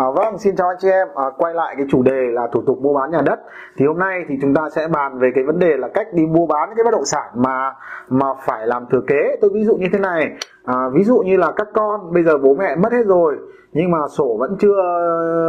À, 0.00 0.06
vâng, 0.14 0.38
xin 0.38 0.56
chào 0.56 0.68
anh 0.68 0.76
chị 0.80 0.88
em. 0.90 1.08
À, 1.14 1.24
quay 1.36 1.54
lại 1.54 1.74
cái 1.76 1.86
chủ 1.90 2.02
đề 2.02 2.26
là 2.32 2.48
thủ 2.52 2.62
tục 2.66 2.78
mua 2.82 2.94
bán 2.94 3.10
nhà 3.10 3.20
đất. 3.24 3.40
Thì 3.76 3.86
hôm 3.86 3.98
nay 3.98 4.24
thì 4.28 4.34
chúng 4.42 4.54
ta 4.54 4.62
sẽ 4.70 4.88
bàn 4.88 5.18
về 5.18 5.30
cái 5.34 5.44
vấn 5.44 5.58
đề 5.58 5.76
là 5.76 5.88
cách 5.94 6.06
đi 6.12 6.26
mua 6.26 6.46
bán 6.46 6.70
cái 6.76 6.84
bất 6.84 6.90
động 6.90 7.04
sản 7.04 7.30
mà 7.34 7.74
mà 8.08 8.26
phải 8.46 8.66
làm 8.66 8.86
thừa 8.90 9.00
kế. 9.06 9.36
Tôi 9.40 9.50
ví 9.54 9.64
dụ 9.64 9.76
như 9.76 9.86
thế 9.92 9.98
này. 9.98 10.30
À, 10.64 10.74
ví 10.92 11.04
dụ 11.04 11.18
như 11.18 11.36
là 11.36 11.52
các 11.56 11.68
con 11.74 12.12
bây 12.12 12.22
giờ 12.22 12.38
bố 12.38 12.54
mẹ 12.54 12.76
mất 12.76 12.92
hết 12.92 13.06
rồi 13.06 13.38
nhưng 13.72 13.90
mà 13.90 13.98
sổ 14.08 14.36
vẫn 14.38 14.56
chưa 14.60 14.82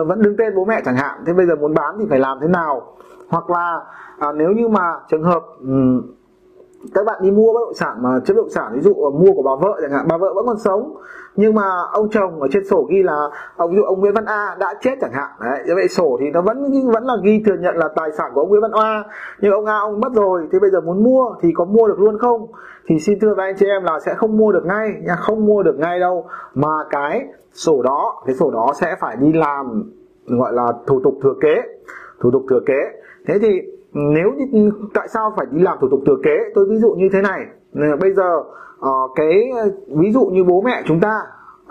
vẫn 0.08 0.22
đứng 0.22 0.36
tên 0.38 0.56
bố 0.56 0.66
mẹ 0.66 0.82
chẳng 0.86 0.96
hạn. 0.96 1.24
Thế 1.28 1.34
bây 1.34 1.46
giờ 1.46 1.56
muốn 1.56 1.74
bán 1.74 1.96
thì 2.00 2.06
phải 2.10 2.20
làm 2.20 2.38
thế 2.42 2.48
nào? 2.48 2.82
Hoặc 3.30 3.50
là 3.50 3.80
à, 4.20 4.32
nếu 4.36 4.50
như 4.50 4.68
mà 4.68 4.94
trường 5.10 5.24
hợp 5.24 5.44
um, 5.62 6.02
các 6.94 7.06
bạn 7.06 7.20
đi 7.22 7.32
mua 7.32 7.54
bất 7.54 7.60
động 7.66 7.74
sản 7.74 7.98
mà 8.02 8.20
chất 8.26 8.38
động 8.38 8.50
sản, 8.50 8.72
ví 8.74 8.82
dụ 8.82 8.94
mua 8.94 9.34
của 9.36 9.44
bà 9.44 9.68
vợ 9.68 9.80
chẳng 9.82 9.92
hạn, 9.92 10.06
bà 10.10 10.18
vợ 10.18 10.34
vẫn 10.36 10.46
còn 10.48 10.58
sống. 10.58 10.96
Nhưng 11.36 11.56
mà 11.56 11.64
ông 11.92 12.10
chồng 12.10 12.42
ở 12.42 12.48
trên 12.52 12.66
sổ 12.66 12.88
ghi 12.90 13.04
là, 13.04 13.30
ông, 13.56 13.72
ví 13.72 13.78
dụ 13.78 13.84
ông 13.84 14.00
Nguyễn 14.00 14.14
Văn 14.14 14.26
A 14.26 14.56
đã 14.60 14.74
chết 14.82 14.96
chẳng 15.02 15.12
hạn. 15.14 15.30
Đấy 15.42 15.60
như 15.68 15.76
vậy 15.76 15.88
sổ 15.88 16.18
thì 16.20 16.26
nó 16.34 16.42
vẫn 16.42 16.72
vẫn 16.94 17.04
là 17.04 17.14
ghi 17.24 17.44
thừa 17.46 17.56
nhận 17.60 17.76
là 17.76 17.90
tài 17.96 18.12
sản 18.12 18.32
của 18.34 18.42
ông 18.42 18.50
Nguyễn 18.50 18.62
Văn 18.62 18.72
A. 18.72 19.04
Nhưng 19.42 19.52
ông 19.52 19.66
A, 19.66 19.80
ông 19.80 20.00
mất 20.00 20.14
rồi 20.14 20.48
thì 20.52 20.60
bây 20.60 20.70
giờ 20.70 20.82
muốn 20.82 21.04
mua 21.04 21.36
thì 21.42 21.50
có 21.56 21.66
mua 21.66 21.88
được 21.88 22.00
luôn 22.00 22.18
không? 22.20 22.48
Thì 22.88 23.00
xin 23.00 23.20
thưa 23.20 23.34
với 23.36 23.46
anh 23.46 23.56
chị 23.60 23.66
em 23.66 23.84
là 23.84 24.00
sẽ 24.00 24.14
không 24.14 24.38
mua 24.38 24.52
được 24.52 24.66
ngay 24.66 24.94
nha, 25.08 25.16
không 25.16 25.46
mua 25.46 25.64
được 25.64 25.76
ngay 25.80 26.00
đâu. 26.00 26.26
Mà 26.54 26.84
cái 26.90 27.26
sổ 27.54 27.82
đó, 27.82 28.24
cái 28.26 28.36
sổ 28.36 28.52
đó 28.52 28.68
sẽ 28.76 28.96
phải 29.00 29.16
đi 29.20 29.34
làm, 29.34 29.84
gọi 30.28 30.54
là 30.54 30.74
thủ 30.88 31.02
tục 31.04 31.14
thừa 31.24 31.34
kế, 31.42 31.56
thủ 32.22 32.32
tục 32.32 32.44
thừa 32.50 32.60
kế. 32.66 32.80
Thế 33.28 33.40
thì 33.42 33.62
nếu 33.94 34.32
như, 34.52 34.72
tại 34.94 35.08
sao 35.14 35.34
phải 35.38 35.46
đi 35.52 35.62
làm 35.62 35.78
thủ 35.82 35.88
tục 35.92 36.00
thừa 36.06 36.18
kế? 36.24 36.38
Tôi 36.56 36.66
ví 36.70 36.78
dụ 36.78 36.96
như 36.98 37.10
thế 37.14 37.22
này. 37.22 37.46
Bây 38.02 38.14
giờ 38.14 38.44
ờ, 38.80 38.92
cái, 39.16 39.52
ví 39.88 40.12
dụ 40.12 40.26
như 40.26 40.44
bố 40.44 40.62
mẹ 40.62 40.84
chúng 40.86 41.00
ta 41.00 41.22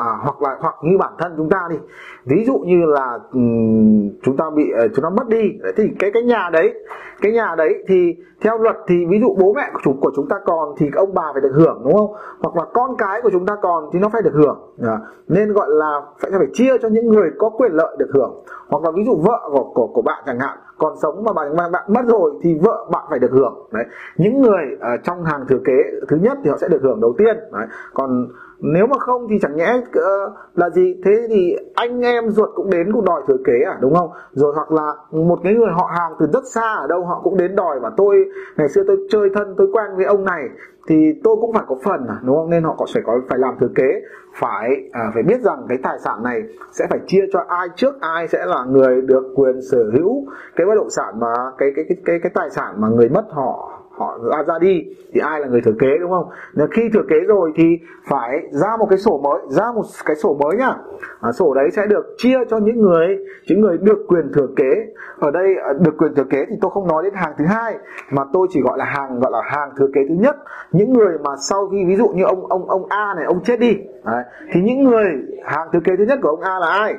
à, 0.00 0.10
hoặc 0.22 0.42
là 0.42 0.56
hoặc 0.60 0.74
như 0.82 0.98
bản 0.98 1.12
thân 1.18 1.34
chúng 1.36 1.48
ta 1.48 1.68
đi. 1.70 1.76
Ví 2.24 2.44
dụ 2.44 2.58
như 2.58 2.84
là 2.86 3.18
um, 3.32 4.10
chúng 4.22 4.36
ta 4.36 4.44
bị 4.56 4.72
uh, 4.84 4.90
chúng 4.94 5.02
ta 5.02 5.10
mất 5.10 5.28
đi. 5.28 5.42
Thì 5.76 5.84
cái 5.98 6.10
cái 6.14 6.22
nhà 6.22 6.50
đấy 6.52 6.74
cái 7.20 7.32
nhà 7.32 7.54
đấy 7.58 7.84
thì 7.88 8.16
theo 8.40 8.58
luật 8.58 8.76
thì 8.88 9.06
ví 9.10 9.20
dụ 9.20 9.36
bố 9.40 9.52
mẹ 9.52 9.70
của 9.72 9.80
chúng 9.84 10.00
của 10.00 10.12
chúng 10.16 10.28
ta 10.28 10.36
còn 10.44 10.74
thì 10.76 10.90
ông 10.96 11.14
bà 11.14 11.32
phải 11.32 11.42
được 11.42 11.52
hưởng 11.54 11.80
đúng 11.84 11.94
không? 11.94 12.12
Hoặc 12.40 12.56
là 12.56 12.64
con 12.72 12.96
cái 12.98 13.22
của 13.22 13.30
chúng 13.32 13.46
ta 13.46 13.56
còn 13.62 13.90
thì 13.92 13.98
nó 13.98 14.08
phải 14.08 14.22
được 14.22 14.34
hưởng. 14.34 14.58
À, 14.82 14.98
nên 15.28 15.52
gọi 15.52 15.66
là 15.70 16.00
phải 16.18 16.30
phải 16.38 16.48
chia 16.52 16.78
cho 16.82 16.88
những 16.88 17.08
người 17.08 17.30
có 17.38 17.50
quyền 17.50 17.72
lợi 17.72 17.96
được 17.98 18.08
hưởng. 18.14 18.44
Hoặc 18.68 18.84
là 18.84 18.90
ví 18.90 19.04
dụ 19.04 19.16
vợ 19.16 19.48
của 19.52 19.72
của, 19.74 19.86
của 19.86 20.02
bạn 20.02 20.22
chẳng 20.26 20.38
hạn 20.38 20.58
còn 20.78 20.96
sống 20.96 21.24
mà 21.24 21.32
bạn 21.32 21.56
bạn 21.56 21.84
mất 21.88 22.02
rồi 22.06 22.32
thì 22.42 22.58
vợ 22.62 22.86
bạn 22.92 23.04
phải 23.10 23.18
được 23.18 23.30
hưởng. 23.32 23.68
Đấy. 23.72 23.84
Những 24.16 24.42
người 24.42 24.64
uh, 24.74 25.04
trong 25.04 25.24
hàng 25.24 25.44
thừa 25.48 25.58
kế 25.64 25.72
thứ 26.08 26.16
nhất 26.16 26.38
thì 26.44 26.50
họ 26.50 26.56
sẽ 26.56 26.68
được 26.68 26.82
hưởng 26.82 27.00
đầu 27.00 27.14
tiên. 27.18 27.36
Đấy. 27.52 27.66
còn 27.94 28.28
nếu 28.62 28.86
mà 28.86 28.98
không 28.98 29.26
thì 29.30 29.38
chẳng 29.42 29.56
nhẽ 29.56 29.74
uh, 29.78 30.32
là 30.54 30.70
gì? 30.70 31.00
Thế 31.04 31.26
thì 31.28 31.56
anh 31.74 32.00
em 32.00 32.30
ruột 32.30 32.48
cũng 32.54 32.70
đến 32.70 32.92
cũng 32.92 33.04
đòi 33.04 33.22
thừa 33.28 33.36
kế 33.46 33.62
à 33.66 33.78
đúng 33.80 33.94
không? 33.94 34.10
Rồi 34.32 34.52
hoặc 34.54 34.72
là 34.72 34.94
một 35.10 35.38
cái 35.44 35.54
người 35.54 35.70
họ 35.72 35.90
hàng 35.98 36.12
từ 36.20 36.26
rất 36.32 36.44
xa 36.54 36.74
ở 36.74 36.86
đâu 36.86 37.04
họ 37.04 37.20
cũng 37.24 37.36
đến 37.36 37.56
đòi 37.56 37.80
và 37.80 37.90
tôi 37.96 38.16
ngày 38.56 38.68
xưa 38.68 38.82
tôi 38.86 38.96
chơi 39.10 39.28
thân 39.34 39.54
tôi 39.58 39.66
quen 39.72 39.86
với 39.96 40.04
ông 40.04 40.24
này 40.24 40.48
thì 40.88 41.12
tôi 41.24 41.36
cũng 41.40 41.52
phải 41.52 41.64
có 41.68 41.76
phần 41.84 42.06
à 42.08 42.16
đúng 42.24 42.36
không? 42.36 42.50
Nên 42.50 42.64
họ 42.64 42.74
có 42.78 42.86
phải 42.94 43.02
có 43.06 43.20
phải 43.28 43.38
làm 43.38 43.54
thừa 43.60 43.70
kế. 43.74 44.02
Phải 44.34 44.88
à, 44.92 45.10
phải 45.14 45.22
biết 45.22 45.40
rằng 45.40 45.66
cái 45.68 45.78
tài 45.82 45.98
sản 45.98 46.22
này 46.22 46.42
sẽ 46.72 46.86
phải 46.90 46.98
chia 47.06 47.24
cho 47.32 47.44
ai 47.48 47.68
trước 47.76 48.00
ai 48.00 48.28
sẽ 48.28 48.46
là 48.46 48.64
người 48.64 49.00
được 49.00 49.32
quyền 49.36 49.62
sở 49.70 49.84
hữu. 49.92 50.26
Cái 50.56 50.66
bất 50.66 50.74
động 50.76 50.90
sản 50.90 51.20
mà 51.20 51.34
cái 51.58 51.72
cái 51.76 51.84
cái 51.88 51.96
cái, 52.04 52.18
cái 52.22 52.32
tài 52.34 52.50
sản 52.50 52.74
mà 52.78 52.88
người 52.88 53.08
mất 53.08 53.24
họ 53.30 53.80
họ 54.00 54.18
ra, 54.32 54.42
ra 54.42 54.58
đi 54.58 54.84
thì 55.12 55.20
ai 55.20 55.40
là 55.40 55.46
người 55.46 55.60
thừa 55.60 55.74
kế 55.80 55.98
đúng 56.00 56.10
không? 56.10 56.28
Nên 56.54 56.68
khi 56.72 56.82
thừa 56.94 57.04
kế 57.08 57.16
rồi 57.28 57.52
thì 57.56 57.64
phải 58.08 58.38
ra 58.50 58.76
một 58.78 58.86
cái 58.90 58.98
sổ 58.98 59.20
mới 59.24 59.40
ra 59.48 59.72
một 59.72 59.82
cái 60.04 60.16
sổ 60.16 60.36
mới 60.40 60.56
nhá. 60.56 60.74
À, 61.20 61.32
sổ 61.32 61.54
đấy 61.54 61.70
sẽ 61.70 61.86
được 61.86 62.14
chia 62.16 62.38
cho 62.50 62.58
những 62.58 62.80
người 62.80 63.18
những 63.48 63.60
người 63.60 63.78
được 63.78 63.98
quyền 64.08 64.32
thừa 64.34 64.46
kế. 64.56 64.70
Ở 65.18 65.30
đây 65.30 65.56
à, 65.64 65.72
được 65.80 65.94
quyền 65.98 66.14
thừa 66.14 66.24
kế 66.30 66.44
thì 66.48 66.56
tôi 66.60 66.70
không 66.70 66.88
nói 66.88 67.02
đến 67.02 67.14
hàng 67.14 67.32
thứ 67.38 67.44
hai 67.44 67.78
mà 68.10 68.22
tôi 68.32 68.46
chỉ 68.50 68.60
gọi 68.60 68.78
là 68.78 68.84
hàng 68.84 69.20
gọi 69.20 69.32
là 69.32 69.42
hàng 69.44 69.70
thừa 69.76 69.88
kế 69.94 70.00
thứ 70.08 70.14
nhất. 70.14 70.36
Những 70.72 70.92
người 70.92 71.18
mà 71.24 71.30
sau 71.36 71.68
khi 71.68 71.84
ví 71.84 71.96
dụ 71.96 72.08
như 72.08 72.24
ông 72.24 72.46
ông 72.46 72.68
ông 72.70 72.86
A 72.88 73.14
này 73.16 73.24
ông 73.24 73.40
chết 73.44 73.60
đi 73.60 73.76
đấy, 74.04 74.24
thì 74.52 74.60
những 74.60 74.84
người 74.84 75.06
hàng 75.44 75.68
thừa 75.72 75.80
kế 75.84 75.96
thứ 75.96 76.04
nhất 76.04 76.18
của 76.22 76.28
ông 76.28 76.40
A 76.40 76.58
là 76.58 76.66
ai? 76.66 76.94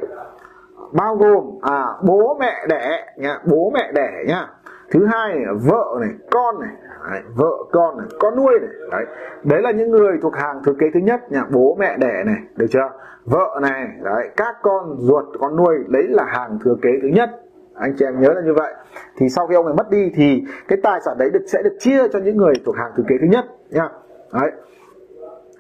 Bao 0.92 1.16
gồm 1.16 1.44
à 1.62 1.86
bố 2.04 2.38
mẹ 2.40 2.66
đẻ 2.70 3.06
nhá 3.18 3.40
bố 3.46 3.72
mẹ 3.74 3.92
đẻ 3.96 4.12
nhá 4.28 4.48
thứ 4.92 5.06
hai 5.06 5.36
này, 5.36 5.46
vợ 5.66 5.98
này 6.02 6.10
con 6.32 6.60
này. 6.60 6.70
Đấy, 7.12 7.22
vợ 7.36 7.52
con 7.72 7.98
này 7.98 8.08
con 8.20 8.36
nuôi 8.36 8.60
này. 8.60 8.70
Đấy 8.92 9.06
đấy 9.44 9.62
là 9.62 9.72
những 9.72 9.92
người 9.92 10.18
thuộc 10.22 10.36
hàng 10.36 10.62
thừa 10.66 10.74
kế 10.80 10.88
thứ 10.94 11.00
nhất 11.00 11.32
nhà 11.32 11.44
bố 11.52 11.76
mẹ 11.80 11.98
đẻ 11.98 12.24
này 12.26 12.38
được 12.56 12.68
chưa? 12.70 12.90
Vợ 13.26 13.60
này 13.62 13.88
đấy 14.04 14.30
các 14.38 14.56
con 14.62 14.96
ruột 15.00 15.26
con 15.40 15.56
nuôi 15.56 15.76
đấy 15.88 16.04
là 16.10 16.24
hàng 16.24 16.60
thừa 16.64 16.76
kế 16.82 16.90
thứ 17.02 17.08
nhất. 17.08 17.30
Anh 17.76 17.94
chị 17.98 18.06
em 18.06 18.22
nhớ 18.22 18.34
là 18.34 18.42
như 18.42 18.54
vậy. 18.54 18.74
Thì 19.18 19.30
sau 19.30 19.48
khi 19.48 19.56
ông 19.56 19.66
này 19.66 19.76
mất 19.78 19.90
đi 19.90 20.12
thì 20.16 20.44
cái 20.68 20.80
tài 20.84 21.00
sản 21.06 21.16
đấy 21.20 21.30
được 21.34 21.44
sẽ 21.48 21.64
được 21.64 21.76
chia 21.80 22.08
cho 22.08 22.20
những 22.20 22.38
người 22.38 22.54
thuộc 22.66 22.76
hàng 22.76 22.92
thừa 22.98 23.04
kế 23.08 23.16
thứ 23.22 23.28
nhất 23.28 23.46
nha 23.70 23.90
đấy 24.34 24.52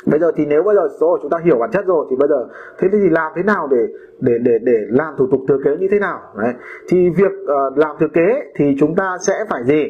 bây 0.05 0.19
giờ 0.19 0.31
thì 0.35 0.45
nếu 0.45 0.63
bây 0.63 0.75
giờ 0.75 0.87
rồi 0.99 1.19
chúng 1.21 1.31
ta 1.31 1.37
hiểu 1.43 1.57
bản 1.59 1.71
chất 1.71 1.85
rồi 1.85 2.05
thì 2.09 2.15
bây 2.15 2.27
giờ 2.27 2.47
thế 2.77 2.87
thì 2.91 3.09
làm 3.09 3.31
thế 3.35 3.43
nào 3.43 3.67
để 3.71 3.87
để 4.19 4.37
để 4.41 4.59
để 4.61 4.77
làm 4.89 5.13
thủ 5.17 5.27
tục 5.31 5.41
thừa 5.47 5.57
kế 5.63 5.77
như 5.77 5.87
thế 5.91 5.99
nào? 5.99 6.19
Đấy. 6.37 6.53
Thì 6.87 7.09
việc 7.09 7.31
uh, 7.43 7.77
làm 7.77 7.95
thừa 7.99 8.07
kế 8.13 8.43
thì 8.55 8.75
chúng 8.79 8.95
ta 8.95 9.17
sẽ 9.21 9.33
phải 9.49 9.63
gì? 9.63 9.83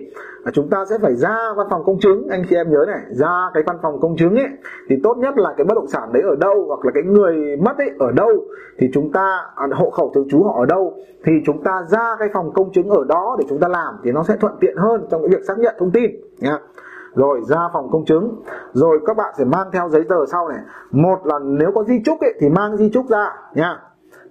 À, 0.44 0.52
chúng 0.54 0.70
ta 0.70 0.86
sẽ 0.90 0.98
phải 1.02 1.16
ra 1.16 1.38
văn 1.58 1.68
phòng 1.70 1.84
công 1.86 2.00
chứng. 2.00 2.28
Anh 2.30 2.44
chị 2.50 2.56
em 2.56 2.70
nhớ 2.70 2.86
này 2.88 3.02
ra 3.10 3.50
cái 3.54 3.64
văn 3.68 3.78
phòng 3.82 4.00
công 4.02 4.18
chứng 4.18 4.36
ấy 4.36 4.48
thì 4.90 4.96
tốt 5.04 5.18
nhất 5.18 5.38
là 5.38 5.54
cái 5.58 5.66
bất 5.66 5.76
động 5.76 5.88
sản 5.88 6.10
đấy 6.14 6.24
ở 6.24 6.36
đâu 6.36 6.66
hoặc 6.68 6.86
là 6.86 6.92
cái 6.94 7.04
người 7.04 7.58
mất 7.58 7.78
ấy 7.78 7.92
ở 8.00 8.12
đâu 8.12 8.30
thì 8.78 8.90
chúng 8.94 9.12
ta 9.12 9.40
à, 9.56 9.68
hộ 9.74 9.90
khẩu 9.90 10.12
thường 10.16 10.28
trú 10.30 10.44
họ 10.44 10.60
ở 10.60 10.66
đâu 10.66 10.94
thì 11.24 11.32
chúng 11.46 11.64
ta 11.64 11.86
ra 11.90 12.16
cái 12.20 12.30
phòng 12.34 12.54
công 12.54 12.72
chứng 12.72 12.90
ở 12.90 13.04
đó 13.08 13.36
để 13.40 13.46
chúng 13.50 13.60
ta 13.60 13.68
làm 13.68 13.96
thì 14.04 14.12
nó 14.12 14.24
sẽ 14.24 14.36
thuận 14.42 14.54
tiện 14.60 14.78
hơn 14.78 15.08
trong 15.12 15.22
cái 15.22 15.30
việc 15.30 15.46
xác 15.48 15.60
nhận 15.60 15.76
thông 15.80 15.92
tin 15.92 16.12
nha 16.40 16.58
rồi 17.16 17.42
ra 17.44 17.70
phòng 17.74 17.90
công 17.92 18.06
chứng. 18.06 18.42
Rồi 18.74 19.00
các 19.06 19.18
bạn 19.18 19.34
sẽ 19.38 19.46
mang 19.46 19.68
theo 19.74 19.90
giấy 19.90 20.04
tờ 20.10 20.26
sau 20.26 20.50
này. 20.50 20.60
Một 20.92 21.20
là 21.26 21.40
nếu 21.44 21.72
có 21.76 21.84
di 21.84 22.02
chúc 22.06 22.20
ấy, 22.20 22.34
thì 22.40 22.50
mang 22.50 22.78
di 22.78 22.90
chúc 22.94 23.06
ra 23.10 23.36
nha. 23.54 23.80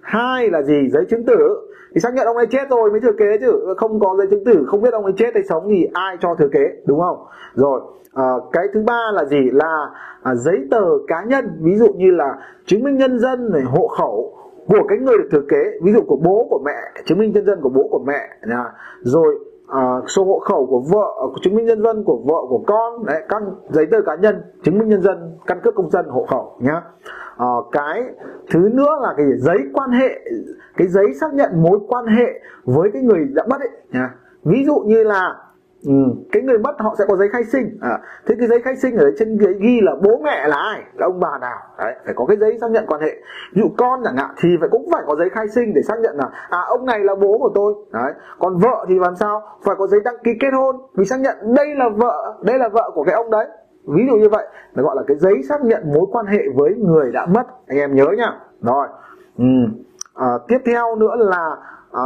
Hai 0.01 0.49
là 0.49 0.61
gì? 0.61 0.89
Giấy 0.89 1.05
chứng 1.09 1.25
tử. 1.25 1.67
Thì 1.93 2.01
xác 2.01 2.13
nhận 2.13 2.25
ông 2.25 2.37
ấy 2.37 2.47
chết 2.47 2.69
rồi 2.69 2.91
mới 2.91 2.99
thừa 2.99 3.11
kế 3.17 3.37
chứ. 3.41 3.73
Không 3.77 3.99
có 3.99 4.15
giấy 4.17 4.27
chứng 4.31 4.45
tử 4.45 4.65
không 4.67 4.81
biết 4.81 4.93
ông 4.93 5.03
ấy 5.03 5.13
chết 5.17 5.33
hay 5.33 5.43
sống 5.43 5.63
thì 5.69 5.87
ai 5.93 6.17
cho 6.19 6.35
thừa 6.35 6.49
kế 6.51 6.65
đúng 6.85 6.99
không? 6.99 7.25
Rồi 7.53 7.81
à, 8.13 8.33
cái 8.51 8.67
thứ 8.73 8.83
ba 8.87 9.01
là 9.13 9.25
gì? 9.25 9.49
Là 9.51 9.89
à, 10.23 10.35
giấy 10.35 10.67
tờ 10.71 10.85
cá 11.07 11.23
nhân 11.23 11.59
ví 11.61 11.75
dụ 11.75 11.87
như 11.93 12.11
là 12.11 12.37
chứng 12.65 12.83
minh 12.83 12.97
nhân 12.97 13.19
dân 13.19 13.51
này 13.51 13.61
hộ 13.61 13.87
khẩu 13.87 14.37
của 14.67 14.83
cái 14.87 14.97
người 14.97 15.17
được 15.17 15.27
thừa 15.31 15.43
kế 15.49 15.79
ví 15.83 15.93
dụ 15.93 16.01
của 16.07 16.15
bố 16.15 16.47
của 16.49 16.59
mẹ 16.65 17.01
chứng 17.05 17.19
minh 17.19 17.31
nhân 17.31 17.45
dân 17.45 17.61
của 17.61 17.69
bố 17.69 17.87
của 17.91 18.03
mẹ 18.07 18.29
nha. 18.47 18.65
Rồi 18.99 19.39
uh, 19.77 20.09
số 20.09 20.25
hộ 20.25 20.39
khẩu 20.39 20.65
của 20.65 20.81
vợ 20.91 21.13
ờ, 21.21 21.27
của 21.27 21.39
chứng 21.41 21.55
minh 21.55 21.65
nhân 21.65 21.83
dân 21.83 22.03
của 22.03 22.21
vợ 22.25 22.41
của 22.49 22.63
con 22.67 23.05
đấy 23.05 23.23
các 23.29 23.41
giấy 23.69 23.85
tờ 23.91 23.97
cá 24.05 24.15
nhân 24.15 24.41
chứng 24.63 24.79
minh 24.79 24.89
nhân 24.89 25.01
dân 25.01 25.37
căn 25.47 25.59
cước 25.63 25.75
công 25.75 25.89
dân 25.89 26.05
hộ 26.09 26.25
khẩu 26.29 26.57
nhá. 26.59 26.81
Uh, 27.43 27.65
cái 27.71 28.03
thứ 28.51 28.69
nữa 28.73 28.99
là 29.01 29.13
cái 29.17 29.25
giấy 29.37 29.57
quan 29.73 29.91
hệ 29.91 30.19
cái 30.77 30.87
giấy 30.87 31.05
xác 31.21 31.33
nhận 31.33 31.63
mối 31.63 31.79
quan 31.87 32.05
hệ 32.05 32.41
với 32.65 32.91
cái 32.93 33.01
người 33.01 33.27
đã 33.33 33.43
mất 33.49 33.61
ấy 33.61 33.69
nhá. 33.91 34.09
Ví 34.43 34.65
dụ 34.65 34.75
như 34.85 35.03
là 35.03 35.35
Ừ, 35.85 35.93
cái 36.31 36.41
người 36.41 36.57
mất 36.57 36.75
họ 36.79 36.95
sẽ 36.97 37.05
có 37.07 37.15
giấy 37.15 37.29
khai 37.31 37.43
sinh. 37.43 37.77
À, 37.81 37.99
thế 38.25 38.35
cái 38.39 38.47
giấy 38.47 38.61
khai 38.61 38.75
sinh 38.75 38.97
ở 38.97 39.11
trên 39.19 39.37
giấy 39.39 39.53
ghi 39.59 39.81
là 39.81 39.95
bố 40.03 40.21
mẹ 40.23 40.47
là 40.47 40.55
ai? 40.55 40.81
Là 40.97 41.05
ông 41.05 41.19
bà 41.19 41.37
nào? 41.41 41.57
Đấy 41.77 41.93
phải 42.05 42.13
có 42.17 42.25
cái 42.25 42.37
giấy 42.37 42.57
xác 42.61 42.71
nhận 42.71 42.85
quan 42.87 43.01
hệ. 43.01 43.11
Ví 43.53 43.61
dụ 43.61 43.69
con 43.77 44.01
chẳng 44.03 44.17
hạn 44.17 44.29
thì 44.37 44.49
phải 44.59 44.69
cũng 44.71 44.89
phải 44.91 45.01
có 45.07 45.15
giấy 45.15 45.29
khai 45.29 45.47
sinh 45.47 45.73
để 45.75 45.81
xác 45.81 45.99
nhận 45.99 46.15
là 46.17 46.29
à 46.49 46.59
ông 46.67 46.85
này 46.85 46.99
là 46.99 47.15
bố 47.15 47.37
của 47.37 47.51
tôi. 47.55 47.73
Đấy 47.91 48.11
còn 48.39 48.57
vợ 48.57 48.85
thì 48.89 48.99
làm 48.99 49.15
sao? 49.15 49.41
Phải 49.65 49.75
có 49.79 49.87
giấy 49.87 49.99
đăng 50.05 50.15
ký 50.23 50.31
kết 50.39 50.53
hôn 50.53 50.75
vì 50.95 51.05
xác 51.05 51.19
nhận 51.19 51.35
đây 51.55 51.75
là 51.75 51.89
vợ 51.89 52.35
đây 52.41 52.57
là 52.59 52.69
vợ 52.69 52.91
của 52.93 53.03
cái 53.03 53.15
ông 53.15 53.31
đấy. 53.31 53.47
Ví 53.87 54.03
dụ 54.09 54.15
như 54.15 54.29
vậy 54.29 54.47
là 54.73 54.83
gọi 54.83 54.95
là 54.95 55.03
cái 55.07 55.17
giấy 55.17 55.43
xác 55.49 55.63
nhận 55.63 55.93
mối 55.93 56.05
quan 56.11 56.25
hệ 56.25 56.41
với 56.55 56.75
người 56.75 57.11
đã 57.11 57.25
mất. 57.25 57.43
Anh 57.67 57.77
em 57.77 57.95
nhớ 57.95 58.05
nhá 58.17 58.33
rồi. 58.61 58.87
Ừ. 59.37 59.45
à, 60.15 60.27
tiếp 60.47 60.57
theo 60.65 60.95
nữa 60.95 61.15
là 61.17 61.55
à, 61.91 62.05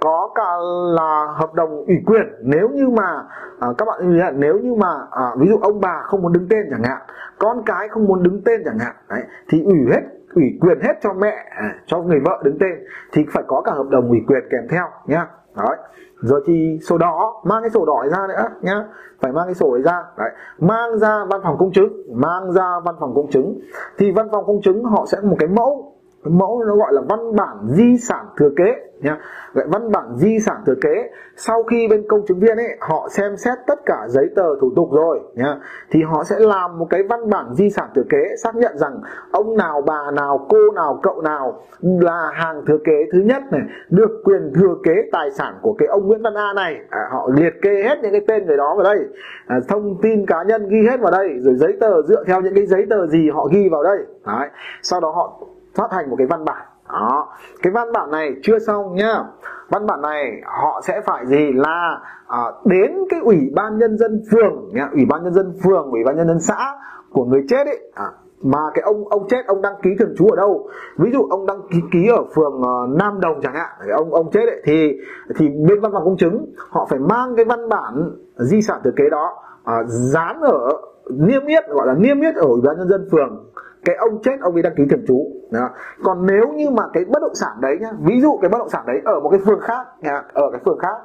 có 0.00 0.30
cả 0.34 0.56
là 0.96 1.26
hợp 1.34 1.54
đồng 1.54 1.84
ủy 1.86 1.96
quyền 2.06 2.26
nếu 2.42 2.68
như 2.68 2.88
mà 2.88 3.24
à, 3.60 3.68
các 3.78 3.84
bạn 3.84 3.98
ý, 4.00 4.20
nếu 4.34 4.58
như 4.58 4.74
mà 4.74 5.06
à, 5.10 5.34
ví 5.38 5.46
dụ 5.48 5.58
ông 5.62 5.80
bà 5.80 6.02
không 6.04 6.22
muốn 6.22 6.32
đứng 6.32 6.46
tên 6.50 6.66
chẳng 6.70 6.82
hạn 6.82 7.02
con 7.38 7.62
cái 7.66 7.88
không 7.88 8.04
muốn 8.04 8.22
đứng 8.22 8.42
tên 8.44 8.62
chẳng 8.64 8.78
hạn 8.78 8.94
đấy, 9.08 9.22
thì 9.48 9.62
ủy 9.64 9.76
hết 9.92 10.00
ủy 10.34 10.58
quyền 10.60 10.80
hết 10.80 10.94
cho 11.00 11.12
mẹ 11.12 11.34
à, 11.50 11.74
cho 11.86 11.98
người 11.98 12.20
vợ 12.24 12.40
đứng 12.44 12.58
tên 12.60 12.84
thì 13.12 13.26
phải 13.32 13.44
có 13.46 13.62
cả 13.64 13.72
hợp 13.72 13.86
đồng 13.90 14.08
ủy 14.08 14.18
quyền 14.26 14.42
kèm 14.50 14.68
theo 14.70 14.84
nhá. 15.06 15.26
Đấy. 15.56 15.76
Rồi 16.20 16.42
thì 16.46 16.78
sổ 16.88 16.98
đỏ 16.98 17.42
mang 17.44 17.62
cái 17.62 17.70
sổ 17.70 17.86
đỏ 17.86 18.04
ra 18.10 18.26
nữa 18.26 18.48
nhá. 18.60 18.84
Phải 19.20 19.32
mang 19.32 19.46
cái 19.46 19.54
sổ 19.54 19.70
ấy 19.70 19.82
ra 19.82 20.02
đấy. 20.18 20.30
Mang 20.58 20.98
ra 20.98 21.24
văn 21.30 21.40
phòng 21.44 21.56
công 21.58 21.72
chứng 21.72 22.02
mang 22.12 22.52
ra 22.52 22.80
văn 22.84 22.94
phòng 23.00 23.12
công 23.14 23.30
chứng. 23.30 23.60
Thì 23.98 24.12
văn 24.12 24.28
phòng 24.32 24.44
công 24.46 24.62
chứng 24.62 24.84
họ 24.84 25.04
sẽ 25.06 25.18
một 25.22 25.36
cái 25.38 25.48
mẫu 25.48 25.94
mẫu 26.24 26.64
nó 26.66 26.76
gọi 26.76 26.92
là 26.92 27.02
văn 27.08 27.36
bản 27.36 27.56
di 27.64 27.98
sản 27.98 28.26
thừa 28.36 28.50
kế 28.56 28.74
nhá. 29.00 29.18
Vậy 29.52 29.64
văn 29.68 29.92
bản 29.92 30.16
di 30.16 30.38
sản 30.38 30.56
thừa 30.66 30.74
kế 30.80 31.10
sau 31.36 31.62
khi 31.62 31.88
bên 31.88 32.04
công 32.08 32.26
chứng 32.26 32.40
viên 32.40 32.56
ấy 32.56 32.76
họ 32.80 33.08
xem 33.10 33.36
xét 33.36 33.58
tất 33.66 33.80
cả 33.86 34.06
giấy 34.08 34.28
tờ 34.36 34.60
thủ 34.60 34.72
tục 34.76 34.88
rồi 34.92 35.20
nhá 35.34 35.56
thì 35.90 36.02
họ 36.02 36.24
sẽ 36.24 36.38
làm 36.38 36.78
một 36.78 36.86
cái 36.90 37.02
văn 37.02 37.30
bản 37.30 37.54
di 37.54 37.70
sản 37.70 37.88
thừa 37.94 38.02
kế 38.10 38.36
xác 38.42 38.56
nhận 38.56 38.78
rằng 38.78 39.00
ông 39.30 39.56
nào 39.56 39.82
bà 39.86 40.10
nào 40.10 40.46
cô 40.48 40.58
nào 40.74 41.00
cậu 41.02 41.22
nào 41.22 41.62
là 41.80 42.30
hàng 42.32 42.62
thừa 42.66 42.78
kế 42.84 42.92
thứ 43.12 43.18
nhất 43.18 43.42
này 43.50 43.62
được 43.90 44.22
quyền 44.24 44.52
thừa 44.54 44.74
kế 44.84 44.92
tài 45.12 45.30
sản 45.30 45.54
của 45.62 45.74
cái 45.78 45.88
ông 45.88 46.06
Nguyễn 46.06 46.22
Văn 46.22 46.34
A 46.34 46.52
này. 46.56 46.80
À, 46.90 47.08
họ 47.10 47.28
liệt 47.34 47.52
kê 47.62 47.82
hết 47.82 47.98
những 48.02 48.12
cái 48.12 48.20
tên 48.28 48.46
người 48.46 48.56
đó 48.56 48.74
vào 48.76 48.84
đây. 48.84 48.98
À, 49.46 49.60
thông 49.68 49.96
tin 50.02 50.26
cá 50.26 50.42
nhân 50.42 50.68
ghi 50.68 50.86
hết 50.90 51.00
vào 51.00 51.10
đây 51.10 51.28
rồi 51.38 51.54
giấy 51.54 51.76
tờ 51.80 52.02
dựa 52.02 52.24
theo 52.26 52.40
những 52.40 52.54
cái 52.54 52.66
giấy 52.66 52.86
tờ 52.90 53.06
gì 53.06 53.30
họ 53.30 53.48
ghi 53.52 53.68
vào 53.68 53.82
đây. 53.82 53.98
Đấy. 54.26 54.48
sau 54.82 55.00
đó 55.00 55.10
họ 55.10 55.40
phát 55.74 55.92
hành 55.92 56.10
một 56.10 56.16
cái 56.18 56.26
văn 56.26 56.44
bản. 56.44 56.66
Đó. 56.88 57.28
Cái 57.62 57.72
văn 57.72 57.92
bản 57.92 58.10
này 58.10 58.34
chưa 58.42 58.58
xong 58.58 58.94
nhá 58.94 59.24
văn 59.70 59.86
bản 59.86 60.02
này 60.02 60.40
họ 60.44 60.80
sẽ 60.84 61.00
phải 61.06 61.26
gì 61.26 61.52
là 61.54 62.00
à, 62.28 62.38
đến 62.64 62.92
cái 63.10 63.20
ủy 63.20 63.50
ban 63.54 63.78
nhân 63.78 63.98
dân 63.98 64.22
phường 64.32 64.68
nhá 64.72 64.88
ủy 64.92 65.04
ban 65.08 65.24
nhân 65.24 65.34
dân 65.34 65.52
phường 65.64 65.90
ủy 65.90 66.04
ban 66.04 66.16
nhân 66.16 66.28
dân 66.28 66.40
xã 66.40 66.74
của 67.12 67.24
người 67.24 67.44
chết 67.48 67.66
ấy. 67.66 67.90
À, 67.94 68.10
mà 68.42 68.58
cái 68.74 68.82
ông 68.82 69.08
ông 69.08 69.28
chết 69.28 69.46
ông 69.46 69.62
đăng 69.62 69.74
ký 69.82 69.90
thường 69.98 70.14
trú 70.18 70.26
ở 70.26 70.36
đâu? 70.36 70.68
Ví 70.96 71.10
dụ 71.12 71.22
ông 71.30 71.46
đăng 71.46 71.60
ký 71.70 71.78
ký 71.92 72.08
ở 72.08 72.24
phường 72.34 72.60
uh, 72.60 72.98
Nam 72.98 73.20
Đồng 73.20 73.40
chẳng 73.42 73.54
hạn. 73.54 73.70
Ông 73.96 74.14
ông 74.14 74.30
chết 74.32 74.46
ấy, 74.46 74.62
thì 74.64 74.92
thì 75.36 75.48
bên 75.48 75.80
văn 75.80 75.92
phòng 75.92 76.04
công 76.04 76.16
chứng 76.16 76.46
họ 76.70 76.86
phải 76.90 76.98
mang 76.98 77.36
cái 77.36 77.44
văn 77.44 77.68
bản 77.68 78.16
di 78.36 78.62
sản 78.62 78.80
thừa 78.84 78.92
kế 78.96 79.04
đó 79.10 79.30
à, 79.64 79.82
dán 79.86 80.40
ở 80.40 80.68
niêm 81.10 81.46
yết 81.46 81.68
gọi 81.68 81.86
là 81.86 81.94
niêm 81.94 82.20
yết 82.20 82.34
ở 82.34 82.46
ủy 82.46 82.60
ban 82.64 82.78
nhân 82.78 82.88
dân 82.88 83.08
phường 83.12 83.44
cái 83.84 83.96
ông 83.96 84.22
chết 84.22 84.36
ông 84.40 84.54
ấy 84.54 84.62
đăng 84.62 84.74
ký 84.76 84.82
thường 84.90 85.04
trú 85.08 85.32
đó. 85.50 85.70
còn 86.02 86.26
nếu 86.26 86.48
như 86.48 86.70
mà 86.70 86.82
cái 86.92 87.04
bất 87.04 87.22
động 87.22 87.34
sản 87.34 87.52
đấy 87.60 87.78
nhá 87.80 87.90
ví 88.00 88.20
dụ 88.20 88.38
cái 88.42 88.48
bất 88.48 88.58
động 88.58 88.68
sản 88.68 88.84
đấy 88.86 89.00
ở 89.04 89.20
một 89.20 89.28
cái 89.30 89.40
phường 89.46 89.60
khác 89.60 89.86
nhá, 90.00 90.22
ở 90.32 90.50
cái 90.52 90.60
phường 90.64 90.78
khác 90.78 90.96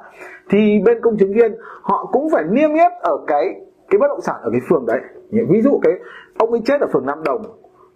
thì 0.50 0.82
bên 0.84 1.00
công 1.00 1.16
chứng 1.16 1.32
viên 1.34 1.56
họ 1.82 2.08
cũng 2.12 2.30
phải 2.30 2.44
niêm 2.44 2.74
yết 2.74 2.92
ở 3.00 3.18
cái 3.26 3.60
cái 3.90 3.98
bất 3.98 4.08
động 4.08 4.20
sản 4.20 4.36
ở 4.42 4.50
cái 4.50 4.60
phường 4.68 4.86
đấy 4.86 5.00
ví 5.30 5.62
dụ 5.62 5.80
cái 5.82 5.92
ông 6.38 6.50
ấy 6.50 6.62
chết 6.64 6.80
ở 6.80 6.86
phường 6.92 7.06
Nam 7.06 7.22
Đồng 7.24 7.42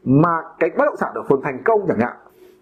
mà 0.04 0.42
cái 0.58 0.70
bất 0.78 0.84
động 0.84 0.96
sản 0.96 1.12
ở 1.14 1.22
phường 1.28 1.40
Thành 1.42 1.62
Công 1.64 1.86
chẳng 1.88 2.00
hạn 2.00 2.16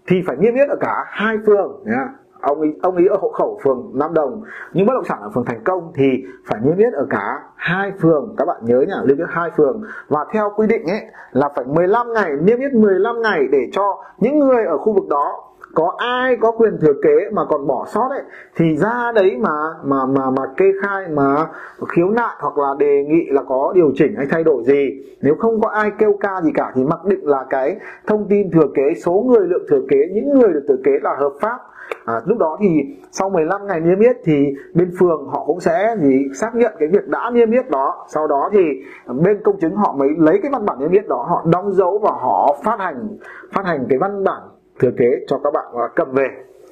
thì 0.07 0.23
phải 0.27 0.37
niêm 0.37 0.55
yết 0.55 0.69
ở 0.69 0.77
cả 0.81 1.05
hai 1.09 1.37
phường 1.47 1.83
nhá 1.87 2.09
ông 2.41 2.61
ấy 2.61 2.75
ông 2.83 2.97
ấy 2.97 3.06
ở 3.06 3.17
hộ 3.21 3.29
khẩu 3.29 3.59
phường 3.65 3.91
Nam 3.94 4.15
Đồng. 4.15 4.43
Nhưng 4.73 4.87
bất 4.87 4.93
động 4.94 5.05
sản 5.05 5.19
ở 5.23 5.31
phường 5.35 5.44
Thành 5.44 5.65
Công 5.65 5.93
thì 5.94 6.25
phải 6.47 6.61
niêm 6.65 6.77
yết 6.77 6.93
ở 6.93 7.06
cả 7.11 7.43
hai 7.56 7.93
phường. 8.00 8.35
Các 8.38 8.44
bạn 8.44 8.56
nhớ 8.62 8.85
nhá, 8.88 8.97
niêm 9.05 9.19
yết 9.19 9.29
hai 9.31 9.50
phường. 9.56 9.83
Và 10.09 10.27
theo 10.33 10.53
quy 10.56 10.67
định 10.67 10.87
ấy, 10.87 11.00
là 11.33 11.49
phải 11.56 11.65
15 11.65 12.12
ngày, 12.12 12.33
niêm 12.43 12.59
yết 12.59 12.73
15 12.73 13.23
ngày 13.23 13.41
để 13.53 13.69
cho 13.73 14.03
những 14.19 14.38
người 14.38 14.65
ở 14.65 14.79
khu 14.79 14.93
vực 14.93 15.09
đó 15.09 15.43
có 15.75 15.95
ai 15.97 16.37
có 16.37 16.51
quyền 16.51 16.79
thừa 16.81 16.93
kế 17.03 17.31
mà 17.33 17.45
còn 17.45 17.67
bỏ 17.67 17.87
sót 17.89 18.09
ấy 18.11 18.23
thì 18.57 18.77
ra 18.77 19.13
đấy 19.15 19.37
mà 19.41 19.51
mà 19.85 20.07
mà 20.07 20.31
mà 20.31 20.43
kê 20.57 20.73
khai 20.83 21.09
mà 21.09 21.47
khiếu 21.89 22.11
nại 22.11 22.35
hoặc 22.39 22.59
là 22.59 22.69
đề 22.79 23.05
nghị 23.05 23.27
là 23.31 23.43
có 23.43 23.73
điều 23.75 23.93
chỉnh 23.95 24.15
hay 24.17 24.27
thay 24.31 24.45
đổi 24.45 24.65
gì. 24.65 25.03
Nếu 25.23 25.35
không 25.39 25.61
có 25.61 25.69
ai 25.69 25.91
kêu 25.99 26.17
ca 26.21 26.41
gì 26.41 26.51
cả 26.55 26.73
thì 26.75 26.85
mặc 26.85 27.05
định 27.05 27.27
là 27.27 27.45
cái 27.51 27.77
thông 28.07 28.29
tin 28.29 28.51
thừa 28.51 28.69
kế 28.75 28.95
số 29.05 29.25
người 29.27 29.47
lượng 29.47 29.67
thừa 29.71 29.81
kế 29.89 29.97
những 30.13 30.39
người 30.39 30.53
được 30.53 30.65
thừa 30.69 30.79
kế 30.85 30.91
là 31.03 31.17
hợp 31.19 31.33
pháp. 31.41 31.59
À, 32.05 32.21
lúc 32.27 32.39
đó 32.39 32.57
thì 32.61 32.69
sau 33.11 33.31
15 33.31 33.67
ngày 33.67 33.81
niêm 33.81 33.99
yết 33.99 34.17
thì 34.25 34.47
bên 34.75 34.91
phường 34.99 35.27
họ 35.29 35.45
cũng 35.47 35.61
sẽ 35.61 35.97
gì 36.01 36.25
xác 36.35 36.55
nhận 36.55 36.73
cái 36.79 36.89
việc 36.89 37.09
đã 37.09 37.31
niêm 37.33 37.51
yết 37.51 37.71
đó. 37.71 38.07
Sau 38.09 38.27
đó 38.27 38.51
thì 38.53 38.65
bên 39.07 39.43
công 39.45 39.61
chứng 39.61 39.77
họ 39.77 39.93
mới 39.99 40.09
lấy 40.19 40.39
cái 40.43 40.51
văn 40.53 40.67
bản 40.67 40.79
niêm 40.81 40.91
yết 40.91 41.09
đó 41.09 41.27
họ 41.29 41.45
đóng 41.53 41.73
dấu 41.73 41.99
và 41.99 42.11
họ 42.11 42.57
phát 42.65 42.77
hành 42.79 43.09
phát 43.53 43.67
hành 43.67 43.87
cái 43.89 43.99
văn 43.99 44.25
bản 44.25 44.43
thừa 44.78 44.90
kế 44.99 45.11
cho 45.26 45.38
các 45.44 45.52
bạn 45.52 45.64
à, 45.75 45.88
cầm 45.96 46.12
về 46.12 46.28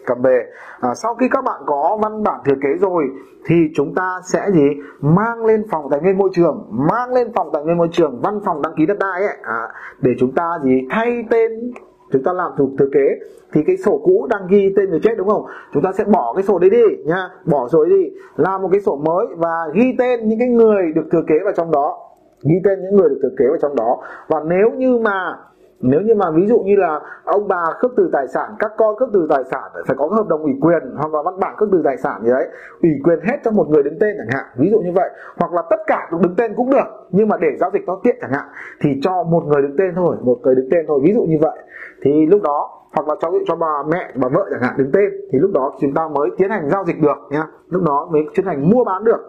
cầm 0.06 0.22
về. 0.22 0.46
À, 0.80 0.94
sau 0.94 1.14
khi 1.14 1.26
các 1.30 1.44
bạn 1.44 1.60
có 1.66 1.98
văn 2.02 2.22
bản 2.22 2.40
thừa 2.44 2.54
kế 2.62 2.68
rồi 2.80 3.04
thì 3.46 3.54
chúng 3.74 3.94
ta 3.94 4.20
sẽ 4.24 4.50
gì? 4.52 4.68
Mang 5.00 5.44
lên 5.44 5.62
phòng 5.70 5.88
tài 5.90 6.00
nguyên 6.00 6.18
môi 6.18 6.30
trường 6.32 6.66
mang 6.70 7.12
lên 7.12 7.32
phòng 7.34 7.50
tài 7.52 7.62
nguyên 7.64 7.78
môi 7.78 7.88
trường 7.92 8.20
văn 8.22 8.40
phòng 8.44 8.62
đăng 8.62 8.72
ký 8.76 8.86
đất 8.86 8.98
đai 8.98 9.22
ấy. 9.22 9.36
À, 9.42 9.68
để 10.00 10.10
chúng 10.18 10.32
ta 10.32 10.58
gì? 10.62 10.86
Thay 10.90 11.24
tên 11.30 11.72
chúng 12.12 12.22
ta 12.22 12.32
làm 12.32 12.52
thủ 12.58 12.70
thừa 12.78 12.88
kế. 12.92 13.18
Thì 13.52 13.62
cái 13.66 13.76
sổ 13.76 14.00
cũ 14.04 14.26
đăng 14.30 14.46
ghi 14.48 14.72
tên 14.76 14.90
người 14.90 15.00
chết 15.02 15.14
đúng 15.16 15.28
không? 15.28 15.46
Chúng 15.72 15.82
ta 15.82 15.92
sẽ 15.92 16.04
bỏ 16.04 16.32
cái 16.36 16.42
sổ 16.42 16.58
đấy 16.58 16.70
đi 16.70 16.82
nha. 17.04 17.28
Bỏ 17.44 17.68
sổ 17.68 17.84
đấy 17.84 17.98
đi. 17.98 18.10
Làm 18.36 18.62
một 18.62 18.68
cái 18.72 18.80
sổ 18.80 18.96
mới 18.96 19.26
và 19.36 19.68
ghi 19.74 19.94
tên 19.98 20.28
những 20.28 20.38
cái 20.38 20.48
người 20.48 20.92
được 20.94 21.04
thừa 21.12 21.22
kế 21.26 21.34
vào 21.44 21.52
trong 21.52 21.70
đó. 21.70 21.98
Ghi 22.42 22.56
tên 22.64 22.78
những 22.82 22.96
người 22.96 23.08
được 23.08 23.18
thừa 23.22 23.34
kế 23.38 23.44
vào 23.48 23.58
trong 23.62 23.76
đó. 23.76 24.02
Và 24.28 24.40
nếu 24.46 24.70
như 24.70 24.98
mà 24.98 25.38
nếu 25.80 26.00
như 26.00 26.14
mà 26.14 26.30
ví 26.30 26.46
dụ 26.46 26.58
như 26.58 26.76
là 26.76 27.00
ông 27.24 27.48
bà 27.48 27.64
khước 27.78 27.92
từ 27.96 28.10
tài 28.12 28.28
sản, 28.28 28.50
các 28.58 28.72
con 28.76 28.96
khước 28.96 29.08
từ 29.12 29.26
tài 29.30 29.44
sản, 29.50 29.62
phải 29.86 29.96
có 29.96 30.06
hợp 30.06 30.28
đồng 30.28 30.42
ủy 30.42 30.52
quyền 30.60 30.82
hoặc 30.96 31.14
là 31.14 31.22
văn 31.22 31.40
bản 31.40 31.54
khước 31.56 31.68
từ 31.72 31.82
tài 31.84 31.96
sản 31.96 32.22
gì 32.24 32.30
đấy, 32.30 32.48
ủy 32.82 32.90
quyền 33.04 33.18
hết 33.20 33.36
cho 33.44 33.50
một 33.50 33.68
người 33.68 33.82
đứng 33.82 33.98
tên 34.00 34.16
chẳng 34.18 34.40
hạn, 34.40 34.44
ví 34.56 34.70
dụ 34.70 34.78
như 34.80 34.92
vậy. 34.94 35.10
Hoặc 35.36 35.52
là 35.52 35.62
tất 35.70 35.76
cả 35.86 36.08
cũng 36.10 36.22
đứng 36.22 36.34
tên 36.36 36.54
cũng 36.56 36.70
được, 36.70 37.08
nhưng 37.10 37.28
mà 37.28 37.36
để 37.40 37.48
giao 37.60 37.70
dịch 37.72 37.82
nó 37.86 38.00
tiện 38.02 38.16
chẳng 38.20 38.32
hạn, 38.32 38.44
thì 38.80 39.00
cho 39.02 39.22
một 39.22 39.44
người 39.46 39.62
đứng 39.62 39.76
tên 39.78 39.92
thôi, 39.94 40.16
một 40.22 40.38
người 40.42 40.54
đứng 40.54 40.68
tên 40.70 40.84
thôi, 40.88 41.00
ví 41.02 41.12
dụ 41.14 41.22
như 41.22 41.38
vậy. 41.40 41.58
Thì 42.02 42.26
lúc 42.26 42.42
đó 42.42 42.70
hoặc 42.94 43.08
là 43.08 43.14
cho 43.20 43.30
cho 43.46 43.56
bà 43.56 43.82
mẹ, 43.88 44.12
bà 44.14 44.28
vợ 44.28 44.46
chẳng 44.50 44.62
hạn 44.62 44.74
đứng 44.76 44.90
tên, 44.92 45.10
thì 45.32 45.38
lúc 45.38 45.50
đó 45.54 45.72
chúng 45.80 45.94
ta 45.94 46.08
mới 46.08 46.30
tiến 46.36 46.50
hành 46.50 46.70
giao 46.70 46.84
dịch 46.84 47.00
được 47.00 47.16
nhá. 47.30 47.46
Lúc 47.68 47.82
đó 47.82 48.08
mới 48.12 48.26
tiến 48.34 48.46
hành 48.46 48.70
mua 48.70 48.84
bán 48.84 49.04
được. 49.04 49.20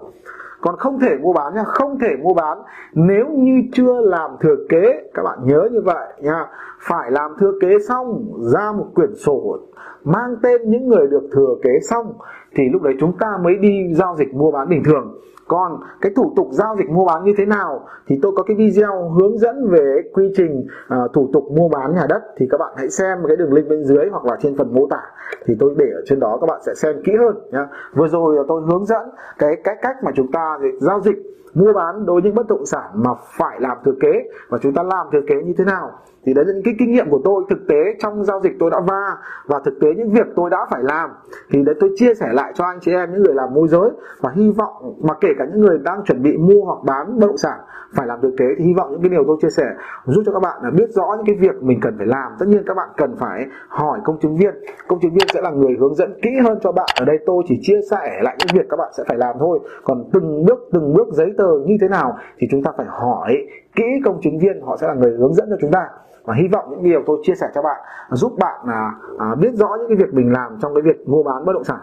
Còn 0.62 0.78
không 0.78 1.00
thể 1.00 1.18
mua 1.22 1.34
bán 1.34 1.56
nha 1.56 1.64
không 1.64 2.00
thể 2.00 2.16
mua 2.24 2.34
bán 2.34 2.58
nếu 2.94 3.26
như 3.28 3.62
chưa 3.74 4.02
làm 4.02 4.32
thừa 4.40 4.56
kế. 4.70 5.10
Các 5.14 5.24
bạn 5.24 5.40
nhớ 5.44 5.68
như 5.72 5.82
vậy 5.86 6.08
nha 6.20 6.48
phải 6.80 7.12
làm 7.12 7.31
thừa 7.39 7.51
kế 7.62 7.80
xong 7.88 8.31
ra 8.54 8.72
một 8.72 8.86
quyển 8.95 9.16
sổ 9.16 9.57
mang 10.04 10.36
tên 10.44 10.72
những 10.72 10.88
người 10.88 11.07
được 11.07 11.24
thừa 11.31 11.56
kế 11.63 11.69
xong 11.81 12.13
thì 12.56 12.63
lúc 12.74 12.81
đấy 12.81 12.94
chúng 13.00 13.18
ta 13.19 13.38
mới 13.44 13.56
đi 13.56 13.94
giao 13.94 14.16
dịch 14.16 14.33
mua 14.33 14.51
bán 14.51 14.69
bình 14.69 14.83
thường. 14.86 15.19
Còn 15.48 15.80
cái 16.01 16.12
thủ 16.16 16.33
tục 16.36 16.48
giao 16.51 16.75
dịch 16.75 16.89
mua 16.89 17.06
bán 17.06 17.24
như 17.24 17.33
thế 17.38 17.45
nào 17.45 17.81
thì 18.07 18.19
tôi 18.22 18.31
có 18.36 18.44
cái 18.44 18.56
video 18.56 19.10
hướng 19.10 19.38
dẫn 19.38 19.69
về 19.69 20.01
quy 20.13 20.31
trình 20.38 20.68
uh, 21.06 21.13
thủ 21.13 21.30
tục 21.33 21.44
mua 21.51 21.69
bán 21.69 21.95
nhà 21.95 22.06
đất. 22.10 22.22
Thì 22.38 22.48
các 22.51 22.57
bạn 22.57 22.74
hãy 22.78 22.89
xem 22.89 23.18
cái 23.28 23.38
đường 23.38 23.54
link 23.54 23.69
bên 23.69 23.83
dưới 23.83 24.06
hoặc 24.12 24.25
là 24.25 24.38
trên 24.42 24.57
phần 24.57 24.74
mô 24.74 24.88
tả. 24.89 25.01
Thì 25.45 25.54
tôi 25.60 25.75
để 25.78 25.86
ở 25.95 26.01
trên 26.06 26.19
đó 26.19 26.38
các 26.42 26.48
bạn 26.48 26.62
sẽ 26.66 26.74
xem 26.75 26.95
kỹ 27.04 27.12
hơn 27.19 27.36
nhá. 27.51 27.68
Vừa 27.95 28.07
rồi 28.07 28.45
tôi 28.48 28.62
hướng 28.68 28.86
dẫn 28.86 29.10
cái 29.38 29.56
cách 29.63 29.78
cách 29.81 29.95
mà 30.04 30.12
chúng 30.16 30.31
ta 30.31 30.60
giao 30.80 31.01
dịch 31.01 31.18
mua 31.56 31.74
bán 31.74 32.06
đối 32.06 32.13
với 32.13 32.24
những 32.24 32.36
bất 32.36 32.48
động 32.48 32.66
sản 32.66 32.90
mà 32.94 33.12
phải 33.38 33.57
làm 33.62 33.78
thừa 33.86 33.96
kế 34.02 34.30
và 34.50 34.57
chúng 34.62 34.74
ta 34.74 34.84
làm 34.84 35.07
thừa 35.12 35.22
kế 35.28 35.36
như 35.36 35.54
thế 35.57 35.63
nào 35.66 35.92
thì 36.25 36.34
đấy 36.34 36.46
là 36.46 36.54
những 36.54 36.63
cái 36.63 36.75
kinh 36.80 36.92
nghiệm 36.92 37.10
của 37.10 37.19
tôi, 37.24 37.44
thực 37.50 37.68
tế 37.68 37.96
trong 38.00 38.24
giao 38.24 38.40
dịch 38.42 38.54
tôi 38.60 38.72
đã 38.72 38.80
va 38.88 39.18
và 39.46 39.60
thực 39.66 39.74
tế 39.81 39.88
những 39.98 40.12
việc 40.12 40.28
tôi 40.36 40.50
đã 40.50 40.57
phải 40.72 40.84
làm. 40.84 41.10
Thì 41.52 41.63
đấy, 41.63 41.75
tôi 41.80 41.90
chia 41.96 42.13
sẻ 42.13 42.28
lại 42.34 42.52
cho 42.56 42.66
anh 42.66 42.80
chị 42.81 42.92
em 42.92 43.12
những 43.13 43.24
người 43.24 43.34
làm 43.34 43.54
môi 43.54 43.68
giới 43.68 43.90
và 44.22 44.31
hy 44.36 44.52
vọng, 44.52 44.96
mà 45.02 45.13
kể 45.22 45.30
cả 45.38 45.46
những 45.46 45.62
người 45.62 45.78
đang 45.84 46.04
chuẩn 46.06 46.24
bị 46.24 46.38
mua 46.38 46.62
hoặc 46.66 46.80
bán 46.86 47.19
bất 47.19 47.28
động 47.28 47.38
sản 47.38 47.60
phải 47.96 48.07
làm 48.07 48.22
thừa 48.22 48.31
kế 48.38 48.46
thì 48.57 48.66
hy 48.66 48.74
vọng 48.74 48.92
những 48.92 49.02
cái 49.02 49.10
điều 49.10 49.24
tôi 49.28 49.38
chia 49.42 49.50
sẻ 49.50 49.66
giúp 50.06 50.24
cho 50.25 50.31
các 50.31 50.40
bạn 50.40 50.60
là 50.63 50.69
biết 50.69 50.90
rõ 50.90 51.16
những 51.18 51.25
cái 51.25 51.36
việc 51.36 51.63
mình 51.63 51.80
cần 51.81 51.94
phải 51.98 52.07
làm. 52.07 52.31
Tất 52.40 52.46
nhiên 52.48 52.63
các 52.68 52.74
bạn 52.78 52.90
cần 52.98 53.16
phải 53.19 53.46
hỏi 53.68 54.00
công 54.04 54.19
chứng 54.19 54.35
viên, 54.38 54.54
công 54.88 55.00
chứng 55.00 55.14
viên 55.14 55.28
sẽ 55.33 55.42
là 55.42 55.52
người 55.52 55.76
hướng 55.80 55.95
dẫn 55.95 56.14
kỹ 56.21 56.30
hơn 56.44 56.59
cho 56.62 56.71
bạn. 56.71 56.90
Ở 57.00 57.06
đây 57.06 57.18
tôi 57.26 57.44
chỉ 57.47 57.59
chia 57.62 57.80
sẻ 57.92 58.19
lại 58.21 58.38
những 58.40 58.62
việc 58.62 58.66
các 58.69 58.78
bạn 58.78 58.92
sẽ 58.97 59.04
phải 59.07 59.18
làm 59.18 59.35
thôi. 59.40 59.59
Còn 59.83 60.04
từng 60.14 60.45
bước 60.45 60.59
từng 60.74 60.94
bước 60.94 61.07
giấy 61.12 61.33
tờ 61.38 61.44
như 61.66 61.78
thế 61.81 61.87
nào 61.87 62.18
thì 62.37 62.47
chúng 62.52 62.64
ta 62.64 62.71
phải 62.78 62.85
hỏi 62.90 63.37
kỹ 63.75 63.83
công 64.06 64.21
chứng 64.21 64.40
viên 64.40 64.61
họ 64.61 64.78
sẽ 64.78 64.87
là 64.87 64.94
người 64.94 65.11
hướng 65.19 65.33
dẫn 65.33 65.47
cho 65.49 65.56
chúng 65.61 65.71
ta. 65.71 65.90
Và 66.25 66.33
hy 66.33 66.47
vọng 66.47 66.66
những 66.69 66.83
điều 66.83 67.02
tôi 67.06 67.18
chia 67.23 67.35
sẻ 67.35 67.47
cho 67.56 67.61
bạn 67.61 67.81
giúp 68.11 68.31
bạn 68.40 68.59
à, 68.68 68.92
à, 69.19 69.35
biết 69.40 69.54
rõ 69.54 69.69
những 69.80 69.87
cái 69.87 69.97
việc 69.97 70.14
mình 70.14 70.31
làm 70.31 70.57
trong 70.61 70.73
cái 70.73 70.81
việc 70.81 71.09
mua 71.09 71.23
bán 71.23 71.45
bất 71.45 71.54
động 71.54 71.64
sản 71.64 71.80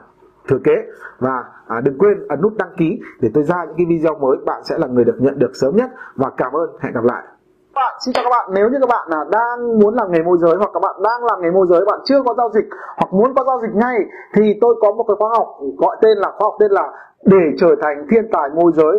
thừa 0.48 0.58
kế. 0.64 0.74
Và 1.18 1.44
à, 1.66 1.80
đừng 1.84 1.98
quên 1.98 2.28
ấn 2.28 2.40
nút 2.42 2.52
đăng 2.58 2.72
ký 2.76 3.00
để 3.20 3.30
tôi 3.34 3.44
ra 3.44 3.64
những 3.64 3.76
cái 3.76 3.86
video 3.88 4.14
mới 4.14 4.36
bạn 4.46 4.64
sẽ 4.64 4.78
là 4.78 4.86
người 4.86 5.04
được 5.04 5.16
nhận 5.18 5.38
được 5.38 5.50
sớm 5.54 5.76
nhất. 5.76 5.90
Và 6.16 6.30
cảm 6.36 6.52
ơn 6.52 6.70
hẹn 6.80 6.92
gặp 6.92 7.04
lại. 7.04 7.22
Bạn 7.74 7.94
xin 8.04 8.12
chào 8.14 8.24
các 8.24 8.30
bạn. 8.30 8.50
Nếu 8.54 8.68
như 8.70 8.78
các 8.80 8.88
bạn 8.88 9.08
là 9.08 9.24
đang 9.30 9.78
muốn 9.78 9.94
làm 9.94 10.10
nghề 10.12 10.22
môi 10.22 10.38
giới 10.40 10.56
hoặc 10.56 10.70
các 10.74 10.80
bạn 10.80 10.94
đang 11.04 11.24
làm 11.24 11.40
nghề 11.40 11.50
môi 11.50 11.66
giới 11.70 11.84
bạn 11.84 12.00
chưa 12.04 12.22
có 12.26 12.34
giao 12.36 12.50
dịch 12.54 12.64
hoặc 12.96 13.12
muốn 13.12 13.34
có 13.34 13.44
giao 13.44 13.60
dịch 13.62 13.74
ngay 13.74 13.96
thì 14.34 14.58
tôi 14.60 14.74
có 14.80 14.92
một 14.92 15.04
cái 15.08 15.14
khóa 15.18 15.30
học 15.38 15.48
gọi 15.78 15.96
tên 16.02 16.18
là 16.18 16.28
khóa 16.28 16.44
học 16.44 16.54
tên 16.60 16.70
là 16.70 16.92
để 17.24 17.42
trở 17.58 17.68
thành 17.82 18.06
thiên 18.10 18.24
tài 18.32 18.48
môi 18.54 18.72
giới 18.74 18.98